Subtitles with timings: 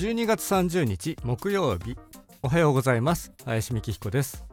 [0.00, 1.94] 12月30日木曜日。
[2.40, 3.34] おはようございます。
[3.44, 4.46] 林美希彦です。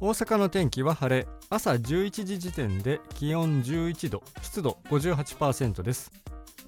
[0.00, 1.28] 大阪の天気は晴れ。
[1.50, 4.24] 朝11時時点で気温11度。
[4.42, 6.10] 湿度58%です。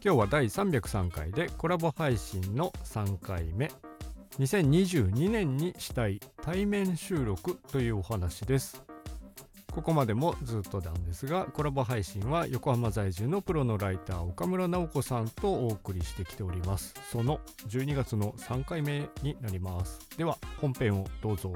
[0.01, 3.69] 今日は第303回でコラボ配信の3回目。
[4.39, 8.81] 2022年にしたい対面収録というお話です。
[9.73, 16.95] ここまでもずっとなんですがコラボ配信は横浜在住のプロのライター岡村直子さんとお送りしてきております。
[17.11, 20.01] その12月の3回目になります。
[20.16, 21.52] では本編をどうぞ。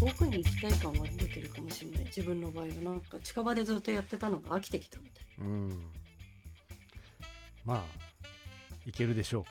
[0.00, 2.04] 遠くに行きたい感は出てるかもしれない。
[2.04, 5.90] 自分の場合はなんか近場でずっとやってたのが飽きてきたみたいうん。
[7.64, 8.03] まあ
[8.86, 9.46] いけるでしょ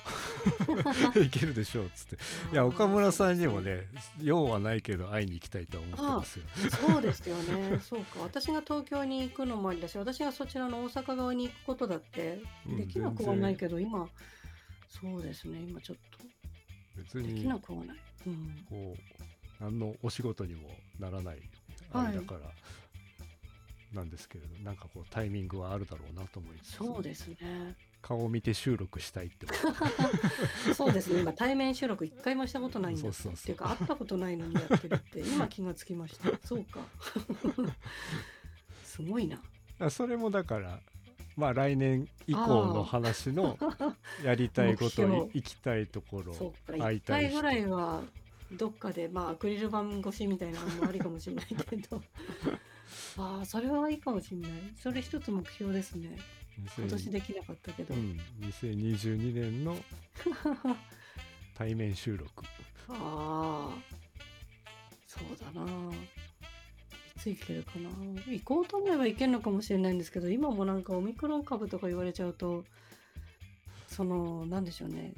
[1.15, 1.19] う。
[1.23, 2.15] いけるでしょうっつって。
[2.51, 3.87] いや岡村さんにもね
[4.21, 6.45] 用はないけど会いに行きたいとは思ってますよ。
[6.69, 7.79] そうですよね。
[7.79, 8.19] そうか。
[8.21, 14.07] 私が東京に行くのもありだし私がそちらの大阪側に行くことだってうんできなくはないけど、今
[14.89, 15.59] そうですね。
[15.59, 15.97] 今ちょっ
[16.95, 17.97] 別とできになくはない、
[18.27, 21.41] うん、こう何のお仕事にもならない
[21.91, 22.41] あれだから、
[23.93, 27.75] なんですけれどなんかこうタイミングはあるだろうなと思いつつそうですね。
[28.01, 29.47] 顔を見て収録したいって
[30.75, 31.21] そうですね。
[31.21, 33.57] 今対面収録一回もしたことないんだそうそうそうっていう。
[33.57, 36.29] か会ったことないのにやってるって 今気がつきました。
[36.45, 36.81] そうか。
[38.83, 39.41] すごいな。
[39.79, 40.81] あそれもだから
[41.37, 43.57] まあ来年以降の話の
[44.23, 46.73] やりたいこと行きたいところそうか。
[46.73, 47.41] 1会いたい人。
[47.41, 48.03] 回ぐらいは
[48.51, 52.01] どっかでまあアクリル板越しみたいなのもありかもしれないけど
[53.17, 54.51] ああそれはいいかもしれない。
[54.81, 56.17] それ一つ目標ですね。
[56.77, 59.75] 今年できなかったけど、うん、2022年の
[61.55, 62.43] 対面収録。
[62.89, 63.77] ああ
[65.07, 65.91] そうだな。
[67.15, 67.89] いつ行けるかな。
[68.27, 72.65] 行こうと思えば行けるのかもしれないんですけど今もなんかオミクロン株とか言われちゃうと
[73.87, 75.13] そのなんでしょうね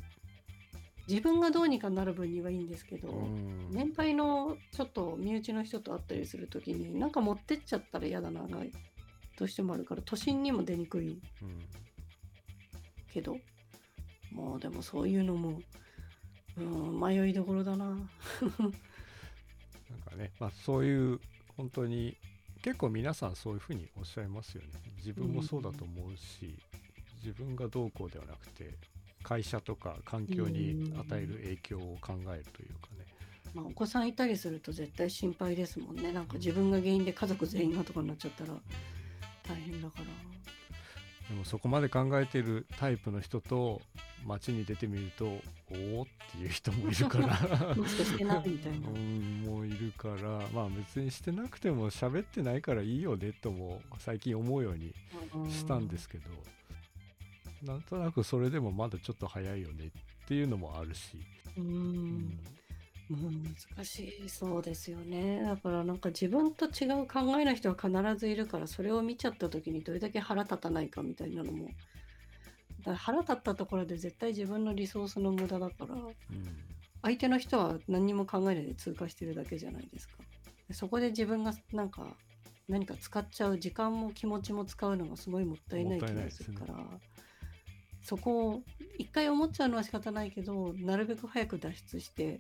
[1.08, 3.70] 自分がどうにかなる分にはいいんですけど、うん。
[3.72, 8.48] 年配のちょっと身内の人と会ったりするときになんか持ってっちゃったら嫌だなが
[9.38, 11.60] どうしてもあるから都心にも出にくいうん
[13.14, 13.38] けど
[14.32, 15.62] もうでもそういうのも
[16.58, 17.86] うん迷いどころだな。
[17.86, 18.06] なんか
[20.16, 21.20] ね、まあ、そういう
[21.56, 22.18] 本当に
[22.62, 24.70] 結構皆さんそういうふうにおっしゃいますよね。
[24.98, 26.58] 自分もそうだと思うし、
[27.24, 28.74] 自分がどうこうではなくて
[29.26, 33.06] 会社とか環境に与える影響を考えるというかね、
[33.56, 36.12] まあお子さんいたりすると絶対心配ですもんね。
[36.12, 38.54] なんか自分が原因で家族全員がとかになっちゃったら
[39.42, 40.06] 大変だから。
[41.28, 43.82] でもそこまで考えてるタイプの人と
[44.28, 47.74] 街に出てみるとおおっていう人もいるから。
[47.74, 48.90] もしかしてないみたいな。
[48.90, 50.48] うんもういるから。
[50.54, 54.94] まあ別にしてなくても喋ってないからいいよねとも最近思うように
[55.50, 56.30] したんですけど
[57.66, 61.18] なんとなくそれでもまだちょっと早いよねっていうのもあるし、
[61.58, 62.40] ううん。
[63.10, 63.14] う
[63.76, 65.44] 難しいそうですよね。
[65.44, 71.70] だからなんか自分と違う考えの人は必ずいるからそれを見ちゃった時にどれだけ腹立たないかみたいなのも。
[72.98, 76.14] 腹立ったところで絶対自分のリソースの無駄だからうん。
[77.02, 80.16] 相手の人は何にも考えないで通過してるだけじゃないですか。
[80.68, 82.16] でそこで自分がなんか
[82.68, 86.76] 何か使っちゃう時間も気持ちも使うのがすごいもったいない気がでするから
[88.06, 88.62] そこを
[89.00, 92.40] 一回思っちゃうのは仕方ないけどなるべく早く脱出して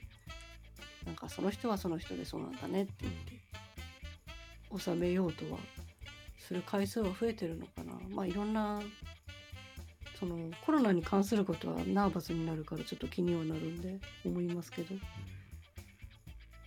[1.07, 5.57] なんかその人はその人でそうなんだねって言って収めようとは
[6.37, 7.93] する回数は増えてるのかな。
[8.09, 8.79] まあいろんな
[10.19, 14.93] そのコロナに関することはナーバスになるからちょっと気にはなるんで思いますけど。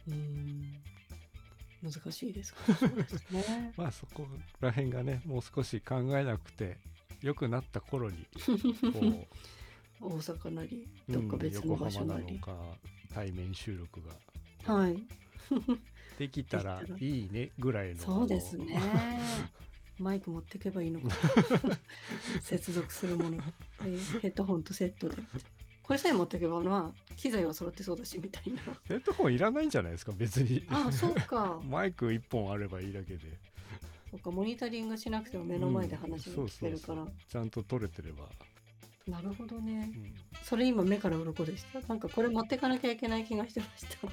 [0.09, 0.75] うーん。
[1.81, 2.53] 難しいです
[3.31, 3.73] ね。
[3.79, 4.27] まあそこ
[4.59, 6.79] ら辺がねもう少し考えなくて
[7.23, 8.27] 良くなった頃に
[10.01, 12.57] こ大阪なりう、どっかうん別の場横浜所なり、なのか
[13.13, 14.01] 対面収録
[14.67, 14.75] が。
[14.75, 15.03] はい。
[16.19, 18.01] できたらいいねぐらいの。
[18.01, 18.81] そうですね。
[19.99, 21.09] マイク持ってけばいいのか。
[22.43, 23.39] 接続するもの。
[23.39, 23.45] は
[23.87, 25.17] いヘッドホンとセットで。
[25.83, 28.63] これさえ持ってけばまあ機材は揃ってそうだしみたいな。
[28.85, 30.65] ヘッドホンいらないんじゃないですか別に。
[30.69, 31.61] あそうか。
[31.65, 33.39] マイク1本あればいいだけで
[34.11, 37.31] そうかモニタリングしなくても目の前で話が聞けるから、うんそうそうそう。
[37.31, 38.25] ちゃんと撮れてれば、
[39.07, 39.91] なるほどね。
[39.95, 40.15] うん。
[40.43, 41.81] それ今目から鱗でした？
[41.81, 44.07] なんかこれ持ってかなきゃいけない気がしてました。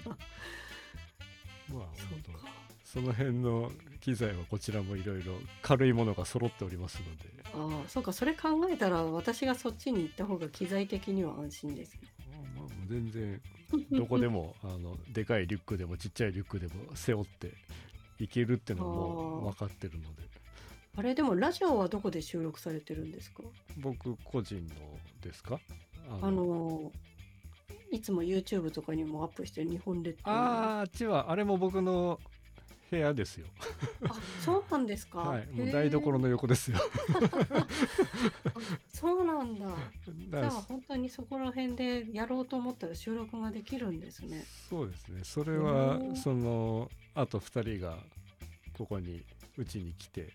[1.74, 2.31] まあそ本当。
[2.31, 2.39] うか
[2.83, 7.44] その辺の機材はこちらもいろいろ軽いものが揃っておりますので。
[7.53, 8.13] ああそうか。
[8.13, 12.00] それ考えたら私がそっちに行った方が機材的には安心ですね。
[12.56, 13.41] まあまあ全然
[13.91, 17.51] どこでも あのでかいリュックでもちっちゃいリュックでも背負って
[18.19, 20.23] いけるっていうのも分かってるので。
[20.97, 23.44] あれでもラジオはどこで収録されてるんですか？
[23.77, 24.73] 僕個人の
[25.21, 25.59] ですか？
[26.21, 26.91] あの
[27.91, 30.41] いつも YouTube とかにもアップしてる日本列島のあ
[30.77, 32.19] ああっちはあれも僕の
[32.90, 33.48] 部屋ですよ。
[34.08, 36.78] あそうなんですか、はいもう台所の横ですよ。
[38.90, 39.68] そうなんだ。
[40.30, 44.44] じゃあ本当にそこら辺でやろうと思ったら収録ができるんですね。
[44.70, 45.22] そうですね。
[45.24, 47.98] それはそのあと2人が
[48.78, 49.24] ここに
[49.58, 50.34] うちに来て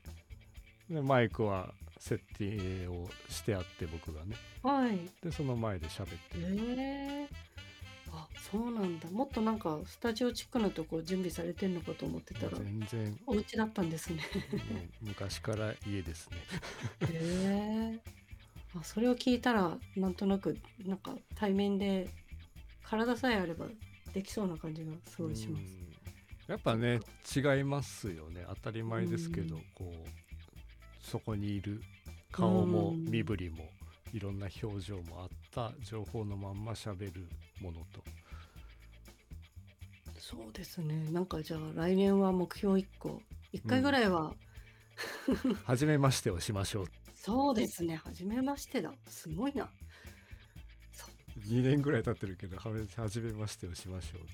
[0.88, 4.34] でマイクは設定をしてあって僕がね。
[4.62, 4.98] はい。
[5.22, 7.28] でその前で喋ってへえ
[8.12, 9.08] あそうなんだ。
[9.10, 13.20] もっとなんかスタジオチックなとこ準備されてんのかと思ってたら全然。
[13.26, 14.22] お家だったんですね。
[14.70, 16.36] もう昔から家ですね。
[17.12, 18.10] へえ。
[18.78, 22.08] あそれを聞いたらなんとなくなんか対面で
[22.82, 23.66] 体さえあれば
[24.12, 25.62] できそうな感じがすごいします。
[25.62, 25.90] うん。
[26.48, 27.00] やっぱね
[27.34, 28.44] 違いますよね。
[28.48, 29.62] 当たり前ですけどうん。
[29.74, 30.08] こう
[31.00, 31.80] そこにいる
[32.32, 33.04] 顔もうん。
[33.04, 33.68] 身振りも
[34.12, 37.28] いろんな表情もあった情報のまんま喋る
[37.60, 38.02] ものと。
[40.18, 41.10] そうですね。
[41.10, 43.22] なんかじゃあ来年は目標1個。
[43.52, 44.32] 1回ぐらいは、
[45.64, 46.86] 初めましてをしましょう。
[47.14, 47.96] そうですね。
[47.96, 48.92] 初めましてだ。
[49.08, 49.68] すごいな。
[50.92, 51.06] そ
[51.36, 51.40] う。
[51.40, 54.30] 2年ぐらい経ってるけど初めましてをしましょうって。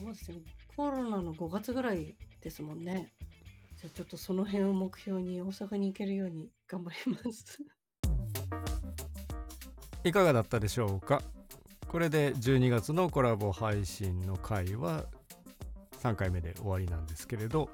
[0.00, 0.38] そうですね。
[0.76, 3.12] コロナの5月ぐらいですもんね。
[3.80, 7.58] じゃあちょっとその辺を目標に大阪に行けるように頑張ります
[10.04, 11.22] いかがだったでしょうか？
[11.88, 15.04] これで12月のコラボ配信の回は
[16.02, 17.68] 3回目で終わりなんですけれど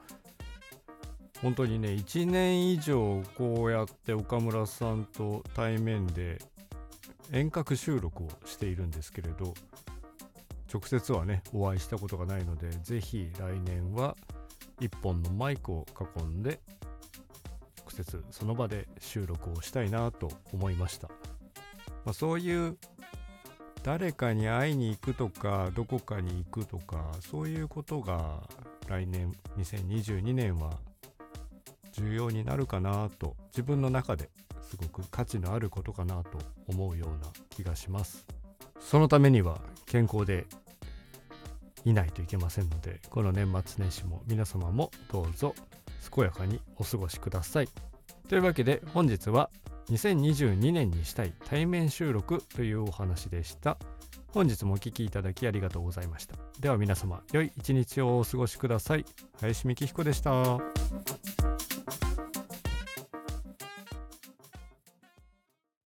[1.43, 6.41] 本当にね1年以上こうやって岡村さんと対面で
[7.33, 9.53] 遠隔収録をしているんですけれど
[10.73, 14.17] 直接はねお会いしたことがないのでぜひ来年は
[14.81, 15.87] 1本のマイクを
[16.19, 16.61] 囲んで
[17.79, 21.09] 直接その場で収録をしたいなと思いました。
[22.05, 22.77] まあ、そういう
[23.83, 28.41] 誰かに会いに行くとかどこかに行くとかそういうことが
[28.89, 30.79] 来年2022年は
[31.93, 34.31] 重要になるかなと自分の中で
[34.63, 38.27] すごく価値のあることかなと思うような気がします。
[38.81, 40.47] そのためには健康で
[41.85, 45.55] いないといけませんのでこの年末年始も皆様もどうぞ
[46.15, 47.69] 健やかにお過ごしください。
[48.29, 49.51] というわけで本日は
[49.91, 53.77] 2022年にしたい対面収録というお話でした。
[54.33, 56.37] 本日もお聴きいただきありがとうございました。
[56.59, 59.05] では皆様良い一日をお過ごしください。
[59.41, 60.59] 林美希彦でした。